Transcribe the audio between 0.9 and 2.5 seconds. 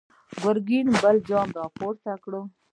بل جام ور پورته کړ!